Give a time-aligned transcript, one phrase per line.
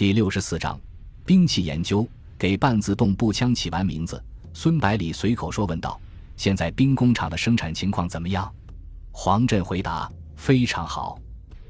[0.00, 0.80] 第六十四章，
[1.26, 2.08] 兵器研究。
[2.38, 6.00] 给半自动步枪起完名字，孙百里随口说问道
[6.38, 8.50] ：“现在兵工厂的生产情况怎么样？”
[9.12, 11.20] 黄震回答：“非常好。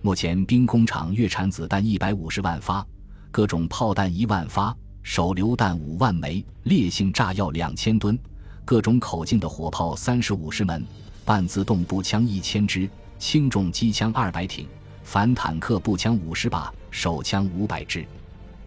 [0.00, 2.82] 目前兵工厂月产子弹一百五十万发，
[3.30, 8.18] 各种炮弹一万发，手榴弹五万枚，烈性炸药两千吨，
[8.64, 10.82] 各种口径的火炮三十五十门，
[11.26, 12.88] 半自动步枪一千支，
[13.18, 14.66] 轻重机枪二百挺，
[15.02, 18.06] 反坦克步枪五十把，手枪五百支。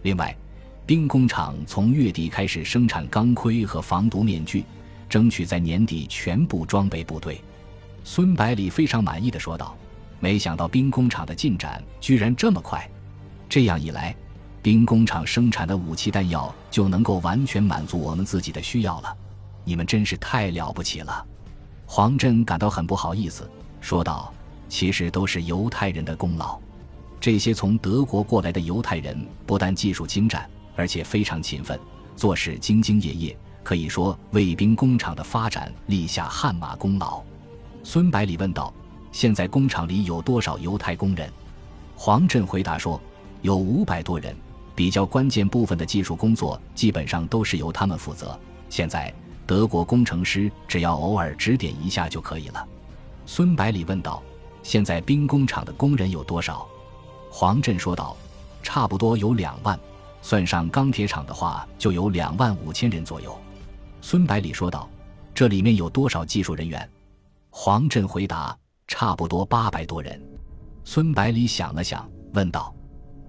[0.02, 0.36] 另外。”
[0.88, 4.64] 兵工厂从月底开始生产钢盔和防毒面具，
[5.06, 7.38] 争取在年底全部装备部队。
[8.04, 9.76] 孙百里非常满意的说道
[10.18, 12.90] ：“没想到兵工厂的进展居然这么快，
[13.50, 14.16] 这样一来，
[14.62, 19.14] 兵工厂生产的武器弹药就能够完全满足我们自己的需要了。
[19.64, 21.22] 你们真是太了不起了。”
[21.84, 23.46] 黄振感到很不好意思，
[23.82, 24.32] 说道
[24.70, 26.58] ：“其实都是犹太人的功劳。
[27.20, 31.76] 这些从德国过来的犹太人不但技术精湛。”而且非常勤奋，
[32.14, 37.20] 做事兢兢业业，可以说为兵工厂的发展立下汗马功劳。
[37.82, 38.72] 孙百里问道
[39.10, 41.28] ：“现在工厂里有多少犹太工人？”
[41.98, 43.00] 黄振回答说
[43.42, 44.36] ：“有五百多人，
[44.76, 48.38] 比较关键部分的技术工作基本上都是由他们负责。
[48.70, 49.12] 现在
[49.48, 52.64] 德国工程师只要偶尔指点一下就可以了。”
[53.26, 54.22] 孙百里问道
[54.62, 56.64] ：“现在兵工厂的工人有多少？”
[57.30, 58.16] 黄振说道
[58.62, 59.78] ：“差不多有两万。”
[60.20, 63.38] 算上钢铁厂的话，就有两万五千人左右。
[64.00, 64.88] 孙百里说道
[65.32, 66.88] ：“这里面有多少技术人员？”
[67.50, 68.56] 黄振回答
[68.88, 70.20] ：“差不多八百多人。”
[70.84, 72.74] 孙百里想了想，问道：“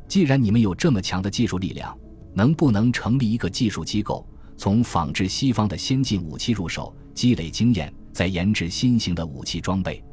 [0.07, 1.97] 既然你们有这么强的技术力量，
[2.33, 10.03] 能不能成立一个技术机构，从仿制西方的先进武器入手，积累经验，再研制新型的武器装备？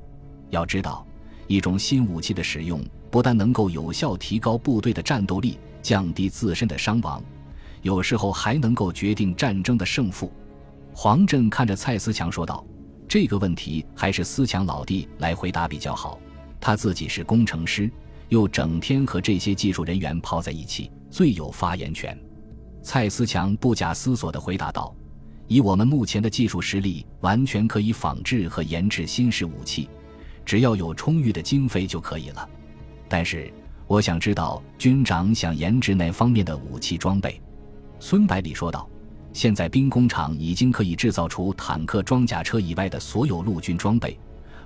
[0.51, 1.07] 要知道，
[1.47, 2.85] 一种新武器的使用，
[3.17, 7.23] 不但能够有效提高部队的战斗力。”降低自身的伤亡，
[7.81, 10.31] 有时候还能够决定战争的胜负。
[10.93, 12.63] 黄振看着蔡思强说道
[13.09, 16.19] ：“这个问题还是思强老弟来回答比较好，
[16.61, 17.91] 他自己是工程师，
[18.29, 22.19] 又整天和这些技术人员泡在一起，最有发言权。”
[22.83, 24.95] 蔡思强不假思索地回答道
[25.49, 29.89] ：“以我们目前的技术实力，完全可以仿制和研制新式武器，
[30.45, 32.49] 只要有充裕的经费就可以了。
[33.09, 33.53] 但是……”
[33.89, 37.41] 我想知道军长想研制哪方面的武器装备，
[38.01, 38.89] 孙百里说道
[39.33, 44.19] ：“现在兵工厂已经可以制造出坦克装甲车以外的所有陆军装备，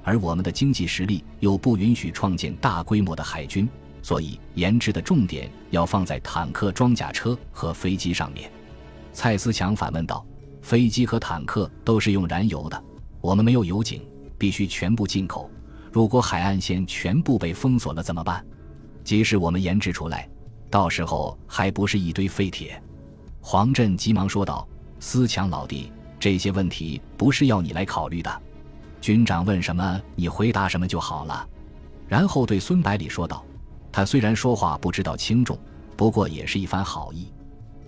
[0.02, 3.68] 而我们的经济实力又不允许创建大规模的海军，
[4.00, 8.50] 所以研制的重点要放在坦克装甲车和飞机上面。”
[9.12, 10.24] 蔡思强反问道
[10.62, 12.84] ：“飞机和坦克都是用燃油的，
[13.20, 14.00] 我们没有油井，
[14.38, 15.50] 必须全部进口。
[15.92, 18.44] 如果海岸线全部被封锁了怎么办？”
[19.02, 20.28] 即使我们研制出来，
[20.70, 22.80] 到时候还不是一堆废铁？
[23.40, 24.68] 黄振急忙说道
[25.00, 28.42] ：“思强老弟，这些问题不是要你来考虑的，
[29.00, 31.48] 军长问什么你回答什么就好了。”
[32.06, 33.44] 然后对孙百里说道
[33.90, 35.58] ：“他虽然说话不知道轻重，
[35.96, 37.32] 不过也是一番好意。”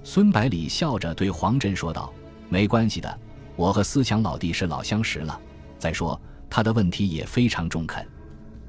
[0.02, 2.12] 孙百里笑着对黄振说道
[2.48, 3.18] ：“没关系的，
[3.54, 5.38] 我和思强老弟是老相识了。
[5.78, 6.20] 再说
[6.52, 8.06] 他的问题也非常中肯。”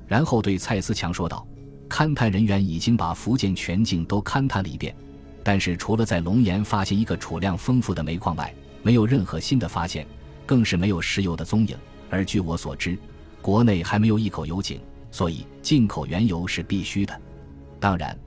[0.08, 1.46] 然后对蔡思强说道。
[1.90, 4.96] 勘探人员已经把福建全境都勘探了一遍，
[5.44, 8.52] 但是除了在龙岩发现一个储量丰富的煤矿外，
[8.82, 10.04] 没有任何新的发现，
[10.44, 11.78] 更是没有石油的踪影。
[12.10, 12.98] 而据我所知，
[13.44, 17.22] 国内还没有一口油井，所以进口原油是必须的。
[17.80, 18.18] 当然，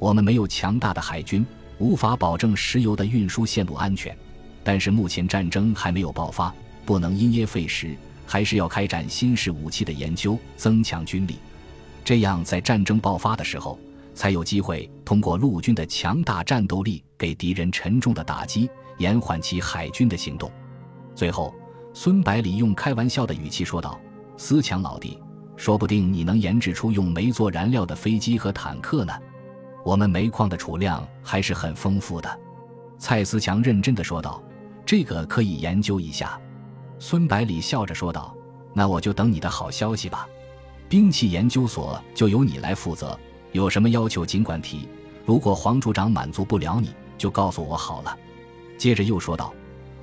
[0.00, 1.46] 我们没有强大的海军，
[1.78, 4.16] 无法保证石油的运输线路安全。
[4.64, 6.52] 但是目前战争还没有爆发，
[6.84, 7.94] 不能因噎废食，
[8.32, 11.38] 还是要开展新式武器的研究，增强军力。
[12.02, 13.78] 这样，在战争爆发的时候，
[14.14, 20.50] 才有机会通过陆军的强大战斗力给敌人沉重的打击，延缓其海军的行动。
[21.14, 21.54] 最后，
[21.92, 24.00] 孙百里用开玩笑的语气说道
[24.38, 25.18] ：“思强老弟，
[25.54, 29.12] 说不定你能研制出用煤做燃料的飞机和坦克呢。
[29.84, 32.40] 我们煤矿的储量还是很丰富的。”
[32.96, 34.42] 蔡思强认真的说道
[34.86, 36.40] ：“这个可以研究一下。”
[37.04, 38.32] 孙百里笑着说道
[38.72, 40.24] ：“那我就等你的好消息吧。”
[40.88, 43.18] 兵器研究所就由你来负责，
[43.50, 44.88] 有什么要求尽管提。
[45.26, 48.16] 如果黄处长满足不了你，就告诉我好了。
[48.78, 49.52] 接着又说道：“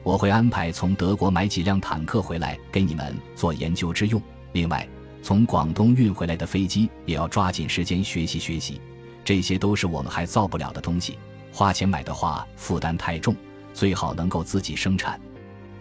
[0.04, 4.22] 我会安排从德国买几辆坦克回来给你们做研究之用。
[4.52, 4.86] 另外，
[5.24, 8.81] 从广东运回来的飞机也要抓紧时间学习学习。
[9.24, 11.18] 这些都是我们还造不了的东西，
[11.54, 13.34] 花钱买的话负担太重，
[13.74, 15.18] 最好能够自己生产。”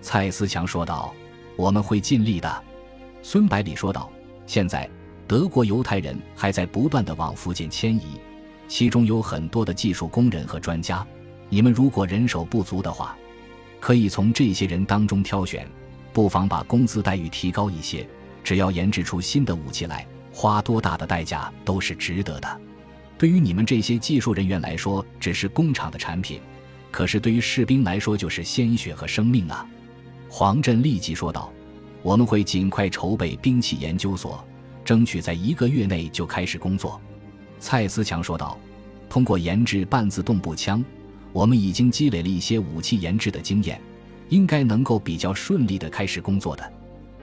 [0.00, 1.15] 蔡思强说道
[1.56, 2.65] ：“我们会尽力的。”
[3.23, 4.11] 孙百里说道
[4.47, 4.89] ：“现在。”
[5.29, 8.19] 德国犹太人还在不断的往福建迁移，
[8.67, 11.06] 其中有很多的技术工人和专家。
[11.50, 13.15] 你们如果人手不足的话，
[13.79, 15.69] 可以从这些人当中挑选，
[16.15, 18.09] 不妨把工资待遇提高一些。
[18.43, 22.61] 只要研制出新的武器来，花多大的代价都是值得的。
[23.19, 26.41] 对于你们这些技术人员来说，只是工厂的产品；
[26.91, 29.69] 可是对于士兵来说，就是鲜血和生命啊！
[30.28, 31.50] 黄振立即说道
[32.02, 34.44] ：“我们会尽快筹备兵器研究所，
[34.84, 37.00] 争取在一个月内就开始工作。”
[37.58, 38.58] 蔡思强说道
[39.08, 40.84] ：“通过研制半自动步枪，
[41.32, 43.80] 我们已经积累了一些武器研制的经验，
[44.28, 46.72] 应该能够比较顺利地开始工作的。”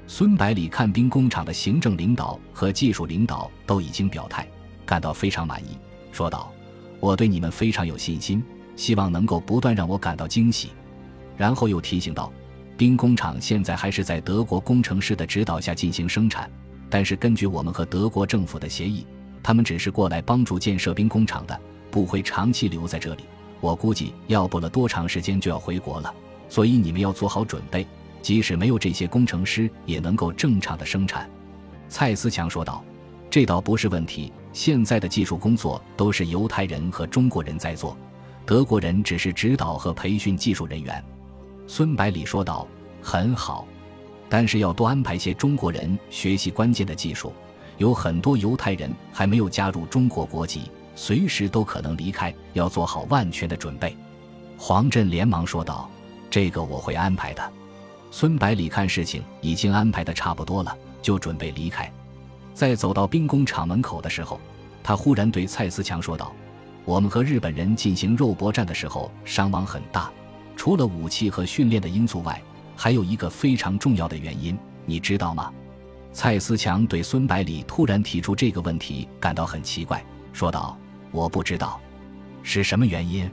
[0.07, 4.47] 孙百里看兵工厂的行政领导和技术领导都已经表态，
[4.85, 5.77] 感到非常满意。
[6.11, 6.51] 说道
[6.99, 8.43] ：“我对你们非常有信心，
[8.75, 10.69] 希望能够不断让我感到惊喜。”
[11.35, 12.31] 然后又提醒道
[12.77, 16.49] ：“兵工厂现在还是在德国工程师的指导下进行生产，
[16.89, 19.07] 但是根据我们和德国政府的协议，
[19.41, 21.57] 他们只是过来帮助建设兵工厂的，
[21.89, 23.23] 不会长期留在这里。
[23.61, 26.13] 我估计要不了多长时间就要回国了，
[26.49, 27.87] 所以你们要做好准备，
[28.21, 31.29] 即使没有这些工程师，也能够正常的生产。”
[31.87, 32.83] 蔡思强说道
[33.31, 37.97] ：“这倒不是问题。”现在的技术工作都是犹太人和中国人在做，
[38.45, 41.03] 德国人只是指导和培训技术人员。
[41.67, 42.67] 孙百里说道
[43.01, 43.65] ：“很好，
[44.29, 47.33] 但是要多安排些中国人学习关键的技术。
[47.77, 53.95] 有很多犹太人还没有加入中国国籍，随时都可能离开，要做好万全的准备。”
[54.57, 55.89] 黄振连忙说道
[56.29, 57.51] ：“这个我会安排的。”
[58.11, 61.91] 孙百里看事情已经安排的差不多了，就准备离开。
[62.53, 64.39] 在走到兵工厂门口的时候，
[64.81, 66.31] 他忽然对蔡思强说道
[66.85, 70.09] ：“我们和日本人进行肉搏战的时候，伤亡很大。
[70.65, 72.41] 除了武器和训练的因素外，
[72.75, 75.53] 还有一个非常重要的原因，你知道吗？”
[76.11, 80.03] 蔡思强对孙百里突然提出这个问题感到很奇怪，
[80.33, 80.75] 说道
[81.13, 81.79] ：“我不知道，
[82.41, 83.29] 是什么原因？”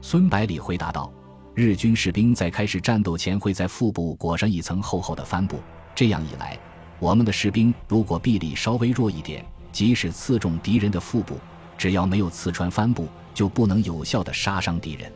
[0.00, 1.12] 孙百里回答道
[1.54, 5.60] ：“日军士兵在开始战斗前会在腹部裹上一层厚厚的帆布，
[5.94, 6.58] 这样一来。”
[6.98, 11.36] 我们的士兵如果臂力稍微弱一点，即使刺中敌人的腹部，
[11.76, 15.12] 只要没有刺穿帆布，就不能有效的杀伤敌人。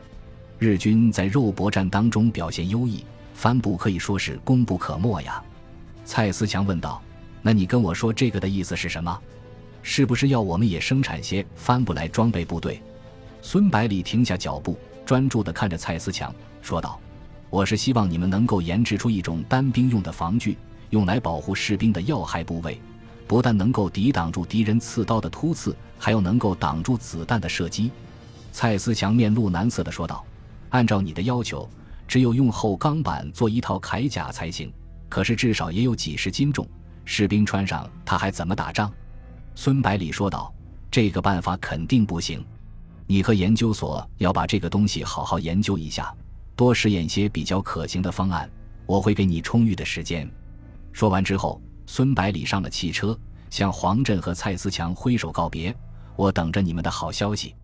[0.58, 3.04] 日军在肉搏战当中表现优异，
[3.34, 5.42] 帆布可以说是功不可没呀。
[6.04, 7.02] 蔡思强问道
[7.42, 9.18] ：“那你跟我说这个的意思是什么？
[9.82, 12.80] 是不是要我们也生产些帆布来装备部队？”
[13.42, 16.98] 孙百里停下脚步，专注地看着蔡思强，说道
[17.50, 20.56] ：“我是希望你们能够研制出一种单兵用的防具。”
[20.90, 22.80] 用来保护士兵的要害部位，
[23.26, 27.90] 不但能够抵挡住敌人刺刀的突刺，还要能够挡住子弹的射击。
[28.52, 30.24] 蔡思强面露难色地说道
[30.76, 31.66] ：“按照你的要求，
[32.06, 34.70] 只有用厚钢板做一套铠甲才行。
[35.08, 36.68] 可是至少也有几十斤重，
[37.06, 38.92] 士兵穿上他还怎么打仗？”
[39.56, 40.52] 孙百里说道
[40.92, 42.44] ：“这个办法肯定不行。
[43.06, 46.14] 你和研究所要把这个东西好好研究一下，
[46.54, 48.46] 多试验些比较可行的方案。
[48.84, 50.30] 我会给你充裕的时间。”
[50.92, 53.18] 说完之后，孙百里上了汽车，
[53.48, 55.74] 向黄振和蔡思强挥手告别
[56.16, 57.54] ：“我等着你们的好消息。”